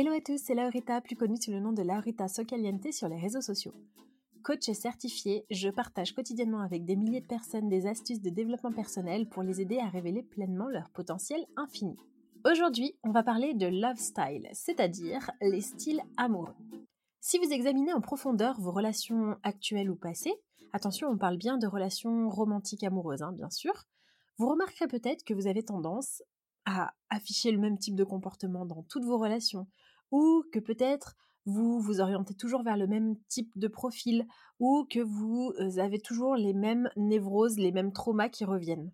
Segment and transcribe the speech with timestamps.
[0.00, 3.18] Hello à tous, c'est Laurita, plus connue sous le nom de Laurita Socaliente sur les
[3.18, 3.74] réseaux sociaux.
[4.44, 9.28] Coach certifié, je partage quotidiennement avec des milliers de personnes des astuces de développement personnel
[9.28, 11.96] pour les aider à révéler pleinement leur potentiel infini.
[12.44, 16.54] Aujourd'hui, on va parler de love style, c'est-à-dire les styles amoureux.
[17.18, 20.36] Si vous examinez en profondeur vos relations actuelles ou passées,
[20.72, 23.72] attention, on parle bien de relations romantiques amoureuses, hein, bien sûr,
[24.36, 26.22] vous remarquerez peut-être que vous avez tendance
[26.66, 29.66] à afficher le même type de comportement dans toutes vos relations,
[30.10, 34.26] ou que peut-être vous vous orientez toujours vers le même type de profil,
[34.60, 38.92] ou que vous avez toujours les mêmes névroses, les mêmes traumas qui reviennent?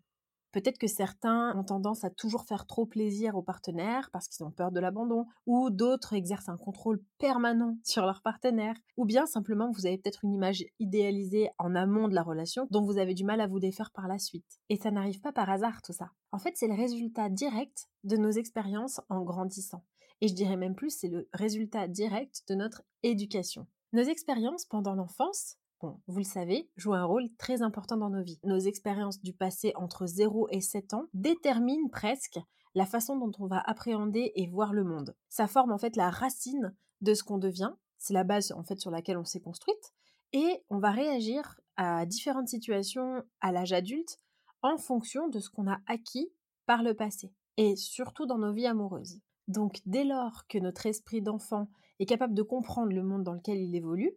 [0.54, 4.52] Peut-être que certains ont tendance à toujours faire trop plaisir aux partenaires parce qu'ils ont
[4.52, 9.72] peur de l'abandon, ou d'autres exercent un contrôle permanent sur leur partenaire, ou bien simplement
[9.72, 13.24] vous avez peut-être une image idéalisée en amont de la relation dont vous avez du
[13.24, 14.60] mal à vous défaire par la suite.
[14.68, 16.12] Et ça n'arrive pas par hasard tout ça.
[16.30, 19.82] En fait, c'est le résultat direct de nos expériences en grandissant.
[20.20, 23.66] Et je dirais même plus, c'est le résultat direct de notre éducation.
[23.92, 25.58] Nos expériences pendant l'enfance
[26.06, 28.38] vous le savez, jouent un rôle très important dans nos vies.
[28.44, 32.38] Nos expériences du passé entre 0 et 7 ans déterminent presque
[32.74, 35.14] la façon dont on va appréhender et voir le monde.
[35.28, 38.80] Ça forme en fait la racine de ce qu'on devient, c'est la base en fait
[38.80, 39.92] sur laquelle on s'est construite,
[40.32, 44.18] et on va réagir à différentes situations à l'âge adulte
[44.62, 46.32] en fonction de ce qu'on a acquis
[46.66, 49.20] par le passé, et surtout dans nos vies amoureuses.
[49.48, 51.68] Donc dès lors que notre esprit d'enfant
[51.98, 54.14] est capable de comprendre le monde dans lequel il évolue,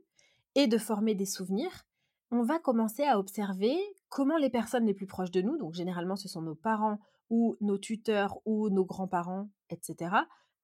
[0.57, 1.85] et de former des souvenirs,
[2.31, 3.77] on va commencer à observer
[4.09, 6.99] comment les personnes les plus proches de nous, donc généralement ce sont nos parents
[7.29, 10.15] ou nos tuteurs ou nos grands-parents, etc.,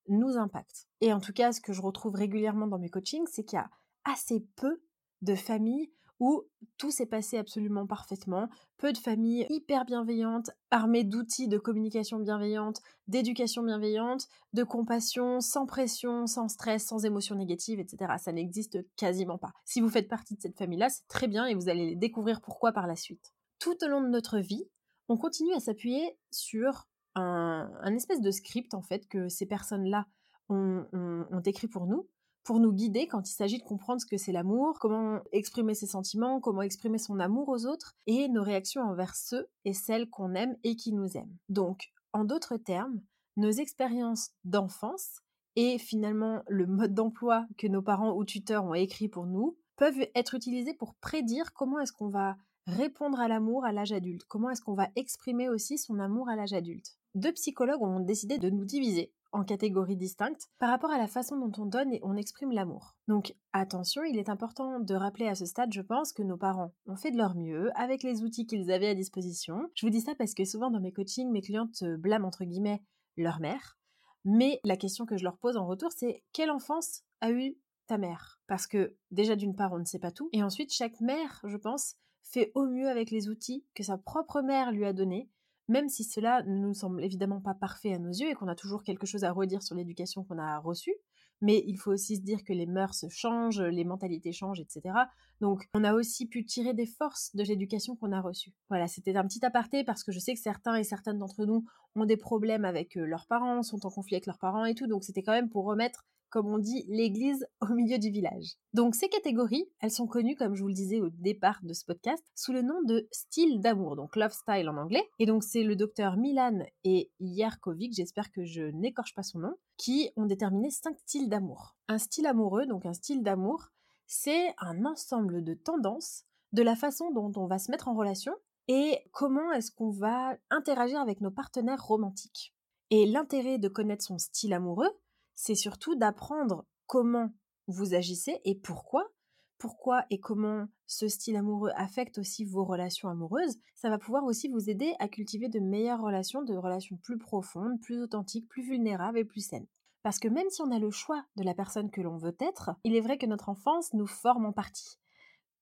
[0.09, 0.87] nous impactent.
[0.99, 3.61] Et en tout cas, ce que je retrouve régulièrement dans mes coachings, c'est qu'il y
[3.61, 3.69] a
[4.03, 4.81] assez peu
[5.21, 6.43] de familles où
[6.77, 8.47] tout s'est passé absolument parfaitement,
[8.77, 15.65] peu de familles hyper bienveillantes, armées d'outils de communication bienveillante, d'éducation bienveillante, de compassion, sans
[15.65, 18.13] pression, sans stress, sans émotions négatives, etc.
[18.19, 19.53] Ça n'existe quasiment pas.
[19.65, 22.71] Si vous faites partie de cette famille-là, c'est très bien et vous allez découvrir pourquoi
[22.71, 23.33] par la suite.
[23.59, 24.65] Tout au long de notre vie,
[25.09, 30.07] on continue à s'appuyer sur un, espèce de script en fait que ces personnes-là
[30.49, 32.07] ont écrit pour nous
[32.43, 35.87] pour nous guider quand il s'agit de comprendre ce que c'est l'amour, comment exprimer ses
[35.87, 40.35] sentiments, comment exprimer son amour aux autres et nos réactions envers ceux et celles qu'on
[40.35, 41.37] aime et qui nous aiment.
[41.49, 43.01] Donc, en d'autres termes,
[43.37, 45.21] nos expériences d'enfance
[45.55, 50.07] et finalement le mode d'emploi que nos parents ou tuteurs ont écrit pour nous peuvent
[50.15, 52.35] être utilisés pour prédire comment est-ce qu'on va
[52.67, 56.35] répondre à l'amour à l'âge adulte, comment est-ce qu'on va exprimer aussi son amour à
[56.35, 56.97] l'âge adulte.
[57.15, 61.37] Deux psychologues ont décidé de nous diviser en catégories distinctes par rapport à la façon
[61.37, 62.95] dont on donne et on exprime l'amour.
[63.07, 66.73] Donc attention, il est important de rappeler à ce stade, je pense, que nos parents
[66.87, 69.69] ont fait de leur mieux avec les outils qu'ils avaient à disposition.
[69.75, 72.81] Je vous dis ça parce que souvent dans mes coachings, mes clientes blâment entre guillemets
[73.15, 73.77] leur mère.
[74.25, 77.55] Mais la question que je leur pose en retour, c'est quelle enfance a eu
[77.87, 78.39] ta mère?
[78.47, 80.29] Parce que déjà d'une part, on ne sait pas tout.
[80.31, 84.41] Et ensuite, chaque mère, je pense, fait au mieux avec les outils que sa propre
[84.41, 85.29] mère lui a donnés
[85.67, 88.55] même si cela ne nous semble évidemment pas parfait à nos yeux et qu'on a
[88.55, 90.95] toujours quelque chose à redire sur l'éducation qu'on a reçue,
[91.41, 94.95] mais il faut aussi se dire que les mœurs changent, les mentalités changent, etc.
[95.41, 98.53] Donc, on a aussi pu tirer des forces de l'éducation qu'on a reçue.
[98.69, 101.65] Voilà, c'était un petit aparté parce que je sais que certains et certaines d'entre nous
[101.95, 104.87] ont des problèmes avec euh, leurs parents, sont en conflit avec leurs parents et tout.
[104.87, 108.55] Donc, c'était quand même pour remettre comme on dit, l'église au milieu du village.
[108.73, 111.85] Donc ces catégories, elles sont connues, comme je vous le disais au départ de ce
[111.85, 115.07] podcast, sous le nom de style d'amour, donc love style en anglais.
[115.19, 119.53] Et donc c'est le docteur Milan et Yerkovic, j'espère que je n'écorche pas son nom,
[119.77, 121.75] qui ont déterminé cinq styles d'amour.
[121.87, 123.67] Un style amoureux, donc un style d'amour,
[124.07, 128.33] c'est un ensemble de tendances de la façon dont on va se mettre en relation
[128.67, 132.55] et comment est-ce qu'on va interagir avec nos partenaires romantiques.
[132.89, 134.89] Et l'intérêt de connaître son style amoureux,
[135.35, 137.31] c'est surtout d'apprendre comment
[137.67, 139.09] vous agissez et pourquoi.
[139.57, 144.49] Pourquoi et comment ce style amoureux affecte aussi vos relations amoureuses, ça va pouvoir aussi
[144.49, 149.17] vous aider à cultiver de meilleures relations, de relations plus profondes, plus authentiques, plus vulnérables
[149.17, 149.67] et plus saines.
[150.01, 152.71] Parce que même si on a le choix de la personne que l'on veut être,
[152.83, 154.99] il est vrai que notre enfance nous forme en partie.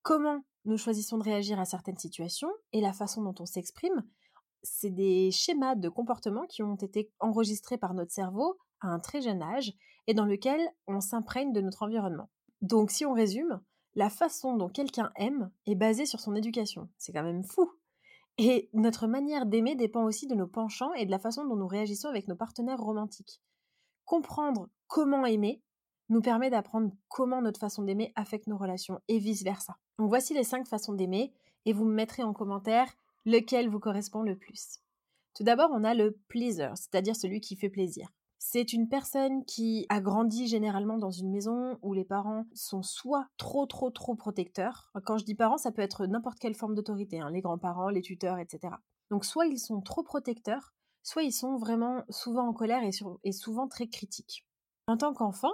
[0.02, 4.04] Comment nous choisissons de réagir à certaines situations et la façon dont on s'exprime,
[4.64, 9.22] c'est des schémas de comportement qui ont été enregistrés par notre cerveau à un très
[9.22, 9.74] jeune âge
[10.08, 12.30] et dans lequel on s'imprègne de notre environnement.
[12.62, 13.62] Donc si on résume,
[13.96, 16.90] la façon dont quelqu'un aime est basée sur son éducation.
[16.98, 17.72] C'est quand même fou.
[18.38, 21.68] Et notre manière d'aimer dépend aussi de nos penchants et de la façon dont nous
[21.68, 23.42] réagissons avec nos partenaires romantiques.
[24.06, 25.62] Comprendre comment aimer
[26.10, 29.78] nous permet d'apprendre comment notre façon d'aimer affecte nos relations et vice-versa.
[29.98, 31.34] Donc voici les cinq façons d'aimer
[31.66, 32.92] et vous me mettrez en commentaire
[33.26, 34.80] lequel vous correspond le plus.
[35.36, 38.10] Tout d'abord, on a le pleaser, c'est-à-dire celui qui fait plaisir.
[38.44, 43.28] C'est une personne qui a grandi généralement dans une maison où les parents sont soit
[43.38, 44.92] trop trop trop protecteurs.
[45.06, 48.02] Quand je dis parents, ça peut être n'importe quelle forme d'autorité, hein, les grands-parents, les
[48.02, 48.74] tuteurs, etc.
[49.12, 50.74] Donc soit ils sont trop protecteurs,
[51.04, 54.48] soit ils sont vraiment souvent en colère et, souvent très critiques.
[54.88, 55.54] En tant qu'enfant,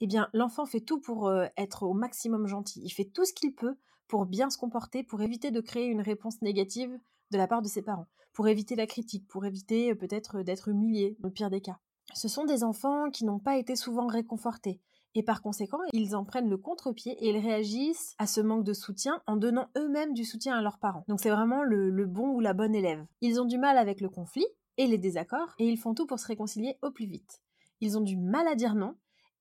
[0.00, 2.80] eh bien l'enfant fait tout pour euh, être au maximum gentil.
[2.84, 3.74] Il fait tout ce qu'il peut
[4.06, 6.96] pour bien se comporter, pour éviter de créer une réponse négative
[7.32, 10.68] de la part de ses parents, pour éviter la critique, pour éviter euh, peut-être d'être
[10.68, 11.80] humilié, dans le pire des cas.
[12.14, 14.80] Ce sont des enfants qui n'ont pas été souvent réconfortés,
[15.14, 18.72] et par conséquent, ils en prennent le contre-pied et ils réagissent à ce manque de
[18.72, 21.04] soutien en donnant eux-mêmes du soutien à leurs parents.
[21.08, 23.04] Donc c'est vraiment le, bon ou la bonne élève.
[23.20, 24.46] Ils ont du mal avec le conflit
[24.76, 27.42] et les désaccords, et ils font tout pour se réconcilier au plus vite.
[27.80, 28.94] Ils ont du mal à dire non,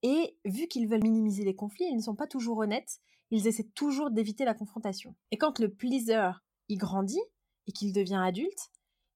[0.04, 3.00] et vu qu'ils veulent minimiser les conflits, ils ne sont pas toujours honnêtes,
[3.30, 5.16] ils essaient toujours d'éviter la confrontation.
[5.32, 6.32] Et quand le pleaser
[6.70, 7.22] y grandit,
[7.68, 8.72] et qu'il devient adulte,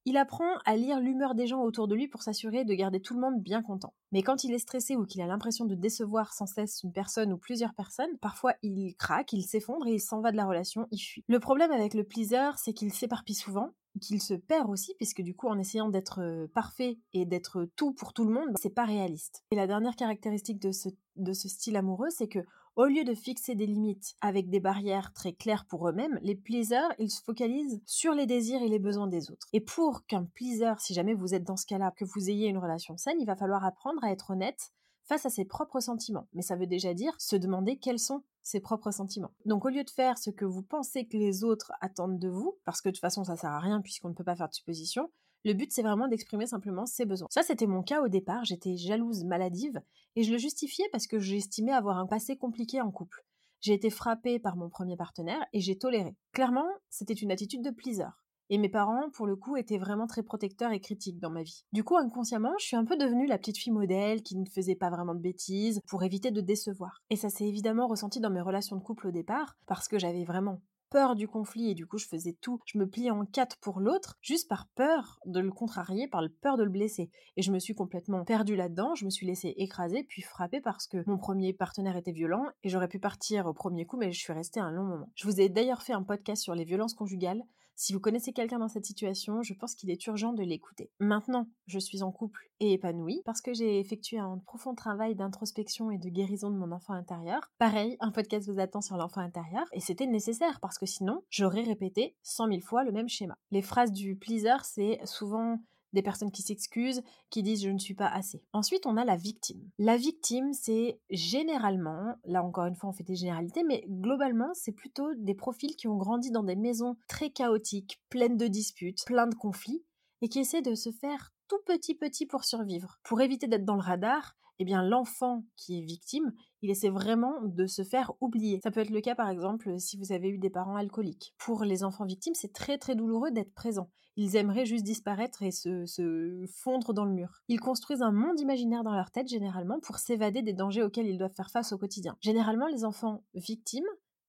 [0.05, 3.13] il apprend à lire l'humeur des gens autour de lui pour s'assurer de garder tout
[3.13, 3.93] le monde bien content.
[4.11, 7.31] Mais quand il est stressé ou qu'il a l'impression de décevoir sans cesse une personne
[7.31, 10.87] ou plusieurs personnes, parfois il craque, il s'effondre et il s'en va de la relation,
[10.91, 11.23] il fuit.
[11.27, 15.35] Le problème avec le pleaser, c'est qu'il s'éparpille souvent, qu'il se perd aussi, puisque du
[15.35, 18.85] coup, en essayant d'être euh, parfait et d'être tout pour tout le monde, c'est pas
[18.85, 19.43] réaliste.
[19.51, 22.39] Et la dernière caractéristique de ce, de ce style amoureux, c'est que
[22.75, 26.93] au lieu de fixer des limites avec des barrières très claires pour eux-mêmes, les pleasers,
[26.99, 29.47] ils se focalisent sur les désirs et les besoins des autres.
[29.53, 32.57] Et pour qu'un pleaser, si jamais vous êtes dans ce cas-là, que vous ayez une
[32.57, 34.71] relation saine, il va falloir apprendre à être honnête
[35.03, 36.27] face à ses propres sentiments.
[36.33, 39.33] Mais ça veut déjà dire se demander quels sont ses propres sentiments.
[39.45, 42.57] Donc au lieu de faire ce que vous pensez que les autres attendent de vous,
[42.65, 44.53] parce que de toute façon ça sert à rien puisqu'on ne peut pas faire de
[44.53, 45.11] supposition,
[45.43, 47.27] le but, c'est vraiment d'exprimer simplement ses besoins.
[47.31, 48.45] Ça, c'était mon cas au départ.
[48.45, 49.81] J'étais jalouse, maladive,
[50.15, 53.25] et je le justifiais parce que j'estimais avoir un passé compliqué en couple.
[53.61, 56.15] J'ai été frappée par mon premier partenaire et j'ai toléré.
[56.33, 58.09] Clairement, c'était une attitude de pleaser.
[58.49, 61.63] Et mes parents, pour le coup, étaient vraiment très protecteurs et critiques dans ma vie.
[61.71, 64.75] Du coup, inconsciemment, je suis un peu devenue la petite fille modèle qui ne faisait
[64.75, 67.01] pas vraiment de bêtises pour éviter de décevoir.
[67.09, 70.25] Et ça s'est évidemment ressenti dans mes relations de couple au départ, parce que j'avais
[70.25, 70.59] vraiment
[70.91, 73.79] peur du conflit et du coup je faisais tout, je me pliais en quatre pour
[73.79, 77.09] l'autre, juste par peur de le contrarier, par peur de le blesser.
[77.37, 80.85] Et je me suis complètement perdue là-dedans, je me suis laissée écraser puis frapper parce
[80.87, 84.19] que mon premier partenaire était violent et j'aurais pu partir au premier coup mais je
[84.19, 85.09] suis restée un long moment.
[85.15, 87.43] Je vous ai d'ailleurs fait un podcast sur les violences conjugales.
[87.83, 90.91] Si vous connaissez quelqu'un dans cette situation, je pense qu'il est urgent de l'écouter.
[90.99, 95.89] Maintenant, je suis en couple et épanouie parce que j'ai effectué un profond travail d'introspection
[95.89, 97.41] et de guérison de mon enfant intérieur.
[97.57, 101.63] Pareil, un podcast vous attend sur l'enfant intérieur et c'était nécessaire parce que sinon, j'aurais
[101.63, 103.35] répété cent mille fois le même schéma.
[103.49, 105.57] Les phrases du pleaser, c'est souvent
[105.93, 108.43] des personnes qui s'excusent, qui disent je ne suis pas assez.
[108.53, 109.69] Ensuite, on a la victime.
[109.77, 114.71] La victime, c'est généralement, là encore une fois on fait des généralités, mais globalement, c'est
[114.71, 119.27] plutôt des profils qui ont grandi dans des maisons très chaotiques, pleines de disputes, plein
[119.27, 119.83] de conflits,
[120.21, 122.99] et qui essaient de se faire tout petit petit pour survivre.
[123.03, 127.41] Pour éviter d'être dans le radar, eh bien l'enfant qui est victime, il essaie vraiment
[127.41, 128.59] de se faire oublier.
[128.63, 131.33] Ça peut être le cas par exemple si vous avez eu des parents alcooliques.
[131.37, 133.89] Pour les enfants victimes, c'est très très douloureux d'être présent.
[134.17, 137.43] Ils aimeraient juste disparaître et se, fondre dans le mur.
[137.47, 141.17] Ils construisent un monde imaginaire dans leur tête généralement pour s'évader des dangers auxquels ils
[141.17, 142.17] doivent faire face au quotidien.
[142.19, 143.87] Généralement, les enfants victimes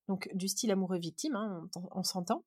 [0.08, 2.44] donc du style amoureux victime, hein, on s'entend,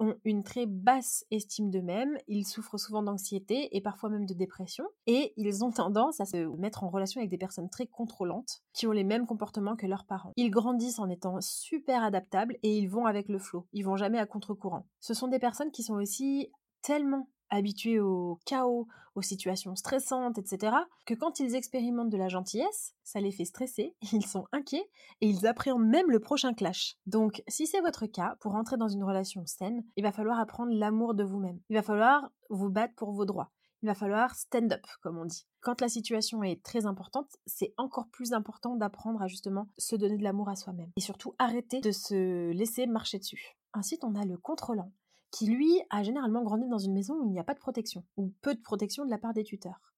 [0.00, 4.84] ont une très basse estime d'eux-mêmes, ils souffrent souvent d'anxiété et parfois même de dépression,
[5.06, 8.86] et ils ont tendance à se mettre en relation avec des personnes très contrôlantes qui
[8.86, 10.32] ont les mêmes comportements que leurs parents.
[10.36, 14.18] Ils grandissent en étant super adaptables et ils vont avec le flot, ils vont jamais
[14.18, 14.86] à contre-courant.
[15.00, 16.50] Ce sont des personnes qui sont aussi
[16.82, 20.76] tellement habitués au chaos, aux situations stressantes, etc.,
[21.06, 24.88] que quand ils expérimentent de la gentillesse, ça les fait stresser, ils sont inquiets
[25.20, 26.96] et ils appréhendent même le prochain clash.
[27.06, 30.72] Donc, si c'est votre cas, pour entrer dans une relation saine, il va falloir apprendre
[30.72, 31.60] l'amour de vous-même.
[31.70, 33.50] Il va falloir vous battre pour vos droits.
[33.82, 35.46] Il va falloir stand up, comme on dit.
[35.60, 40.16] Quand la situation est très importante, c'est encore plus important d'apprendre à justement se donner
[40.16, 40.90] de l'amour à soi-même.
[40.96, 43.56] Et surtout arrêter de se laisser marcher dessus.
[43.74, 44.92] Ensuite, on a le contrôlant
[45.36, 48.06] qui lui a généralement grandi dans une maison où il n'y a pas de protection,
[48.16, 49.92] ou peu de protection de la part des tuteurs.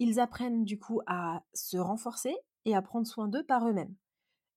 [0.00, 2.34] Ils apprennent du coup à se renforcer
[2.64, 3.94] et à prendre soin d'eux par eux-mêmes.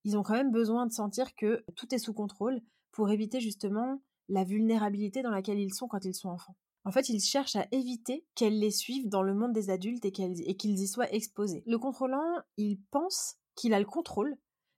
[0.04, 2.60] Ils ont quand même besoin de sentir que tout est sous contrôle
[2.92, 6.56] pour éviter justement la vulnérabilité dans laquelle ils sont quand ils sont enfants.
[6.86, 10.12] En fait, ils cherchent à éviter qu'elles les suivent dans le monde des adultes et
[10.12, 11.62] qu'ils y soient exposés.
[11.68, 14.36] Le contrôlant, il pense qu'il a le contrôle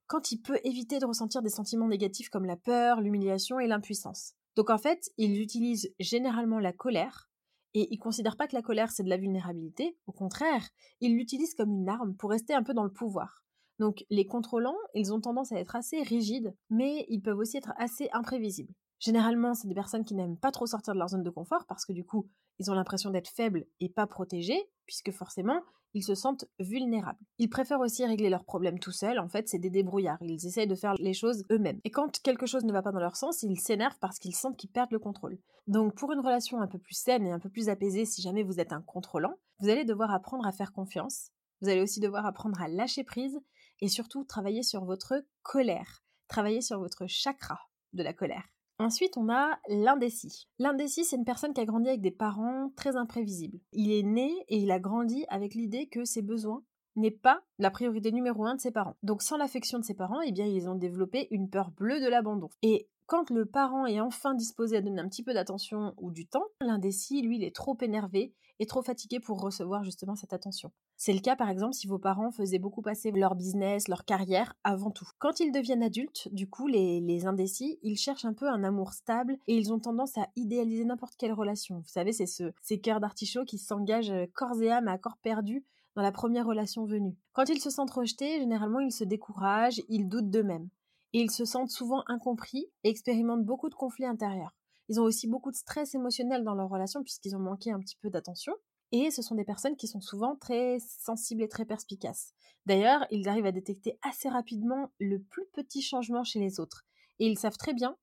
[0.08, 4.34] quand il peut éviter de ressentir des sentiments négatifs comme la peur, l'humiliation et l'impuissance.
[4.58, 7.30] Donc en fait, ils utilisent généralement la colère
[7.74, 10.68] et ils considèrent pas que la colère c'est de la vulnérabilité, au contraire,
[11.00, 13.44] ils l'utilisent comme une arme pour rester un peu dans le pouvoir.
[13.78, 17.72] Donc les contrôlants, ils ont tendance à être assez rigides, mais ils peuvent aussi être
[17.76, 18.74] assez imprévisibles.
[19.00, 21.84] Généralement, c'est des personnes qui n'aiment pas trop sortir de leur zone de confort parce
[21.84, 22.28] que du coup,
[22.58, 25.62] ils ont l'impression d'être faibles et pas protégés, puisque forcément,
[25.94, 27.18] ils se sentent vulnérables.
[27.38, 30.66] Ils préfèrent aussi régler leurs problèmes tout seuls, en fait, c'est des débrouillards, ils essayent
[30.66, 31.80] de faire les choses eux-mêmes.
[31.84, 34.56] Et quand quelque chose ne va pas dans leur sens, ils s'énervent parce qu'ils sentent
[34.56, 35.38] qu'ils perdent le contrôle.
[35.66, 38.42] Donc pour une relation un peu plus saine et un peu plus apaisée, si jamais
[38.42, 42.26] vous êtes un contrôlant, vous allez devoir apprendre à faire confiance, vous allez aussi devoir
[42.26, 43.38] apprendre à lâcher prise
[43.80, 47.58] et surtout travailler sur votre colère, travailler sur votre chakra
[47.92, 48.44] de la colère.
[48.80, 50.48] Ensuite, on a l'indécis.
[50.60, 53.58] L'indécis, c'est une personne qui a grandi avec des parents très imprévisibles.
[53.72, 56.62] Il est né et il a grandi avec l'idée que ses besoins
[56.94, 58.96] n'est pas la priorité numéro un de ses parents.
[59.02, 62.08] Donc sans l'affection de ses parents, eh bien ils ont développé une peur bleue de
[62.08, 62.50] l'abandon.
[62.62, 66.26] Et quand le parent est enfin disposé à donner un petit peu d'attention ou du
[66.26, 70.72] temps, l'indécis, lui, il est trop énervé et trop fatigué pour recevoir justement cette attention.
[70.98, 74.52] C'est le cas par exemple si vos parents faisaient beaucoup passer leur business, leur carrière
[74.62, 75.08] avant tout.
[75.18, 79.38] Quand ils deviennent adultes, du coup, les, indécis, ils cherchent un peu un amour stable
[79.46, 81.78] et ils ont tendance à idéaliser n'importe quelle relation.
[81.78, 85.64] Vous savez, c'est ce, ces cœurs d'artichaut qui s'engagent corps et âme à corps perdu
[85.94, 87.16] dans la première relation venue.
[87.32, 90.68] Quand ils se sentent rejetés, généralement ils se découragent, ils doutent d'eux-mêmes
[91.12, 94.54] ils se sentent souvent incompris et expérimentent beaucoup de conflits intérieurs.
[94.88, 97.96] Ils ont aussi beaucoup de stress émotionnel dans leur relation puisqu'ils ont manqué un petit
[98.00, 98.54] peu d'attention.
[98.90, 102.32] Et ce sont des personnes qui sont souvent très sensibles et très perspicaces.
[102.64, 106.86] D'ailleurs, ils arrivent à détecter assez rapidement le plus petit changement chez les autres.
[107.18, 107.96] Et ils savent très bien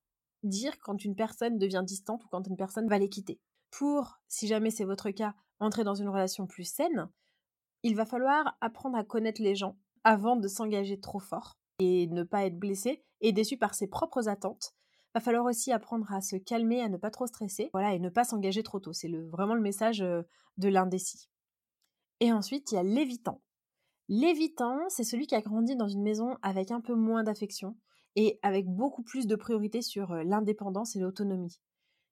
[0.44, 3.40] dire quand une personne devient distante ou quand une personne va les quitter.
[3.72, 7.10] Pour, si jamais c'est votre cas, entrer dans une relation plus saine,
[7.82, 12.24] il va falloir apprendre à connaître les gens avant de s'engager trop fort et ne
[12.24, 14.74] pas être blessé et déçu par ses propres attentes.
[15.14, 18.10] Va falloir aussi apprendre à se calmer, à ne pas trop stresser, voilà, et ne
[18.10, 18.94] pas s'engager trop tôt.
[18.94, 21.30] C'est vraiment le message de l'indécis.
[22.20, 23.42] Et ensuite, il y a l'évitant.
[24.08, 27.78] L'évitant, c'est celui qui a grandi dans une maison avec un peu moins d'affection
[28.16, 31.60] et avec beaucoup plus de priorité sur l'indépendance et l'autonomie.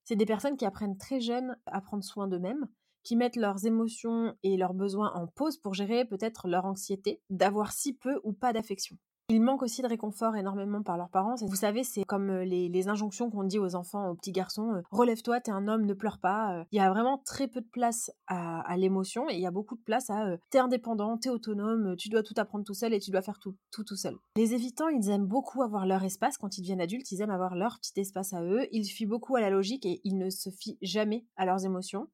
[0.04, 2.68] C'est des personnes qui apprennent très jeunes à prendre soin d'eux-mêmes,
[3.04, 7.72] qui mettent leurs émotions et leurs besoins en pause pour gérer peut-être leur anxiété d'avoir
[7.72, 8.98] si peu ou pas d'affection.
[9.30, 11.34] Ils manquent aussi de réconfort énormément par leurs parents.
[11.40, 14.82] Vous savez, c'est comme euh, les, injonctions qu'on dit aux enfants, aux petits garçons euh,
[14.90, 16.58] relève-toi, t'es un homme, ne pleure pas.
[16.58, 16.64] Euh.
[16.72, 19.76] Il y a vraiment très peu de place à, l'émotion et il y a beaucoup
[19.76, 23.10] de place à t'es indépendant, t'es autonome, tu dois tout apprendre tout seul et tu
[23.10, 24.16] dois faire tout, tout tout seul.
[24.36, 27.54] Les évitants, ils aiment beaucoup avoir leur espace quand ils deviennent adultes, ils aiment avoir
[27.54, 28.66] leur petit espace à eux.
[28.72, 32.08] Ils fient beaucoup à la logique et ils ne se fient jamais à leurs émotions.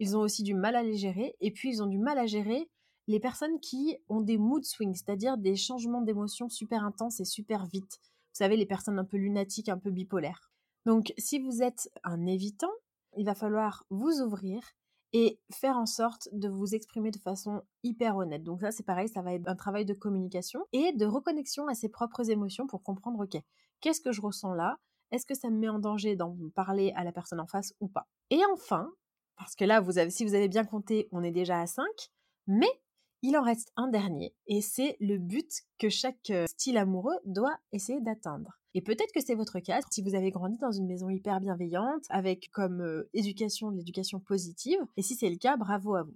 [0.00, 2.26] Ils ont aussi du mal à les gérer et puis ils ont du mal à
[2.26, 2.68] gérer
[3.06, 7.66] les personnes qui ont des mood swings, c'est-à-dire des changements d'émotions super intenses et super
[7.66, 7.98] vite.
[8.00, 10.50] Vous savez, les personnes un peu lunatiques, un peu bipolaires.
[10.84, 12.72] Donc, si vous êtes un évitant,
[13.16, 14.60] il va falloir vous ouvrir
[15.12, 18.42] et faire en sorte de vous exprimer de façon hyper honnête.
[18.42, 21.74] Donc ça, c'est pareil, ça va être un travail de communication et de reconnexion à
[21.74, 23.40] ses propres émotions pour comprendre, ok,
[23.80, 24.78] qu'est-ce que je ressens là?
[25.12, 27.88] Est-ce que ça me met en danger d'en parler à la personne en face ou
[27.88, 28.08] pas?
[28.30, 28.90] Et enfin,
[29.36, 31.86] parce que là, si vous avez bien compté, on est déjà à 5,
[32.46, 32.68] mais
[33.22, 37.58] il en reste un dernier, et c'est le but que chaque euh, style amoureux doit
[37.72, 38.58] essayer d'atteindre.
[38.74, 42.04] Et peut-être que c'est votre cas si vous avez grandi dans une maison hyper bienveillante,
[42.10, 46.14] avec comme euh, éducation de l'éducation positive, et si c'est le cas, bravo à vous.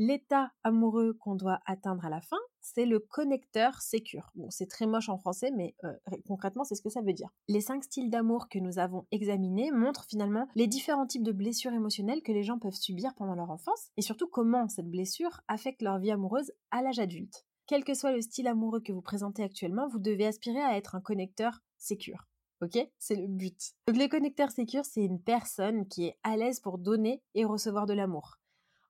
[0.00, 4.30] L'état amoureux qu'on doit atteindre à la fin, c'est le connecteur sécure.
[4.36, 5.92] Bon, c'est très moche en français, mais euh,
[6.28, 7.30] concrètement, c'est ce que ça veut dire.
[7.48, 11.72] Les cinq styles d'amour que nous avons examinés montrent finalement les différents types de blessures
[11.72, 15.82] émotionnelles que les gens peuvent subir pendant leur enfance, et surtout comment cette blessure affecte
[15.82, 17.44] leur vie amoureuse à l'âge adulte.
[17.66, 20.94] Quel que soit le style amoureux que vous présentez actuellement, vous devez aspirer à être
[20.94, 22.28] un connecteur sécure.
[22.62, 22.78] Ok?
[22.98, 23.72] C'est le but.
[23.88, 27.86] Donc le connecteur sécure, c'est une personne qui est à l'aise pour donner et recevoir
[27.86, 28.38] de l'amour.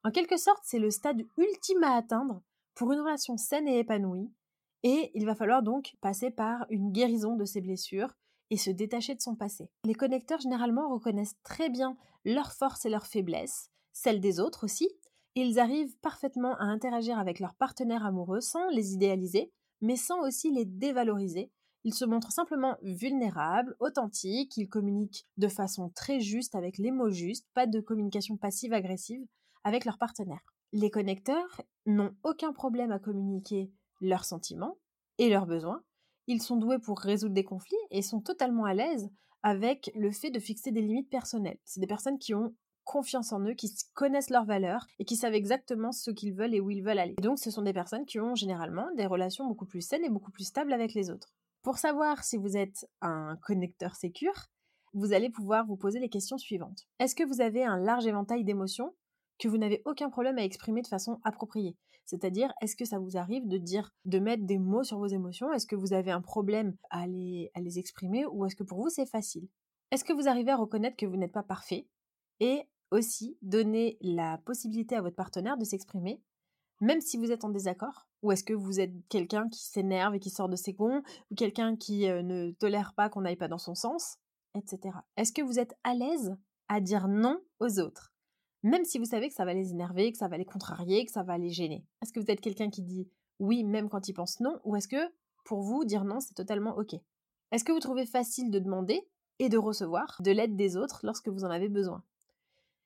[0.05, 2.43] En quelque sorte, c'est le stade ultime à atteindre
[2.75, 4.31] pour une relation saine et épanouie,
[4.85, 8.15] et il va falloir donc passer par une guérison de ses blessures
[8.51, 9.71] et se détacher de son passé.
[9.85, 14.89] Les connecteurs généralement reconnaissent très bien leurs forces et leurs faiblesses, celles des autres aussi,
[15.35, 20.21] et ils arrivent parfaitement à interagir avec leurs partenaires amoureux sans les idéaliser, mais sans
[20.27, 21.51] aussi les dévaloriser.
[21.85, 27.11] Ils se montrent simplement vulnérables, authentiques, ils communiquent de façon très juste avec les mots
[27.11, 29.25] justes, pas de communication passive-agressive,
[29.65, 30.45] avec leurs partenaires.
[30.73, 34.79] Les connecteurs n'ont aucun problème à communiquer leurs sentiments
[35.19, 35.83] et leurs besoins.
[36.27, 39.09] Ils sont doués pour résoudre des conflits et sont totalement à l'aise
[39.43, 41.59] avec le fait de fixer des limites personnelles.
[41.65, 45.35] C'est des personnes qui ont confiance en eux, qui connaissent leurs valeurs et qui savent
[45.35, 47.17] exactement ce qu'ils veulent et où ils veulent aller.
[47.21, 50.31] donc ce sont des personnes qui ont généralement des relations beaucoup plus saines et beaucoup
[50.31, 51.35] plus stables avec les autres.
[51.63, 54.47] Pour savoir si vous êtes un connecteur sécure,
[54.95, 56.87] vous allez pouvoir vous poser les questions suivantes.
[56.99, 58.95] Est-ce que vous avez un large éventail d'émotions?
[59.39, 61.77] Que vous n'avez aucun problème à exprimer de façon appropriée.
[62.05, 65.53] C'est-à-dire, est-ce que ça vous arrive de dire, de mettre des mots sur vos émotions?
[65.53, 68.81] Est-ce que vous avez un problème à les, à les exprimer ou est-ce que pour
[68.81, 69.49] vous c'est facile?
[69.91, 71.87] Est-ce que vous arrivez à reconnaître que vous n'êtes pas parfait
[72.41, 76.23] Et aussi donner la possibilité à votre partenaire de s'exprimer,
[76.81, 78.09] même si vous êtes en désaccord?
[78.23, 81.35] Ou est-ce que vous êtes quelqu'un qui s'énerve et qui sort de ses gonds Ou
[81.35, 84.17] quelqu'un qui euh, ne tolère pas qu'on n'aille pas dans son sens
[84.55, 84.97] Etc.
[85.17, 86.37] Est-ce que vous êtes à l'aise
[86.69, 88.13] à dire non aux autres?
[88.63, 91.13] Même si vous savez que ça va les énerver, que ça va les contrarier, que
[91.13, 91.85] ça va les gêner.
[92.03, 94.89] Est-ce que vous êtes quelqu'un qui dit oui même quand il pense non, ou est-ce
[94.89, 95.13] que
[95.45, 96.95] pour vous dire non c'est totalement ok?
[97.51, 101.29] Est-ce que vous trouvez facile de demander et de recevoir de l'aide des autres lorsque
[101.29, 102.03] vous en avez besoin?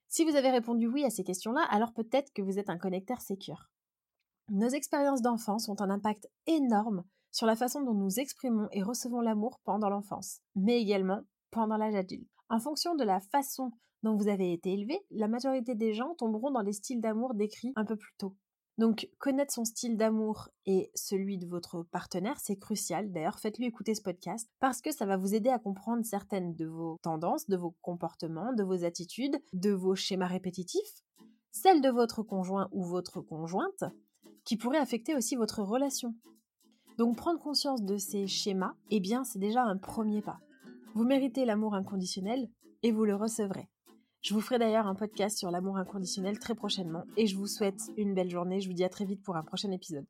[0.08, 3.20] Si vous avez répondu oui à ces questions-là, alors peut-être que vous êtes un connecteur
[3.20, 3.70] sécure.
[4.50, 9.22] Nos expériences d'enfance ont un impact énorme sur la façon dont nous exprimons et recevons
[9.22, 12.28] l'amour pendant l'enfance, mais également pendant l'âge adulte.
[12.50, 16.50] En fonction de la façon dont vous avez été élevé, la majorité des gens tomberont
[16.50, 18.36] dans les styles d'amour décrits un peu plus tôt.
[18.78, 23.12] Donc connaître son style d'amour et celui de votre partenaire, c'est crucial.
[23.12, 26.66] D'ailleurs, faites-lui écouter ce podcast parce que ça va vous aider à comprendre certaines de
[26.66, 31.02] vos tendances, de vos comportements, de vos attitudes, de vos schémas répétitifs,
[31.50, 33.84] celles de votre conjoint ou votre conjointe,
[34.44, 36.14] qui pourraient affecter aussi votre relation.
[36.96, 40.40] Donc prendre conscience de ces schémas, eh bien c'est déjà un premier pas.
[40.94, 42.48] Vous méritez l'amour inconditionnel
[42.82, 43.68] et vous le recevrez.
[44.22, 47.80] Je vous ferai d'ailleurs un podcast sur l'amour inconditionnel très prochainement et je vous souhaite
[47.96, 48.60] une belle journée.
[48.60, 50.06] Je vous dis à très vite pour un prochain épisode.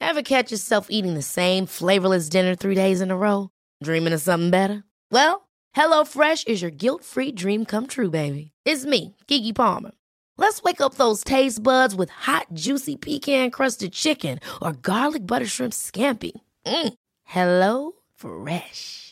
[0.00, 3.50] Ever catch yourself eating the same flavorless dinner three days in a row?
[3.82, 4.82] Dreaming of something better?
[5.12, 8.50] Well, HelloFresh is your guilt-free dream come true, baby.
[8.66, 9.92] It's me, Kiki Palmer.
[10.36, 15.72] Let's wake up those taste buds with hot, juicy pecan-crusted chicken or garlic butter shrimp
[15.72, 16.32] scampi.
[16.66, 16.94] Mm.
[17.24, 19.11] Hello Fresh.